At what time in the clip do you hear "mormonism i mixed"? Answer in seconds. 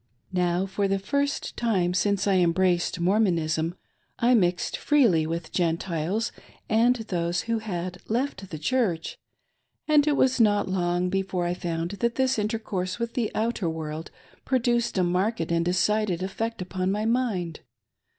2.99-4.75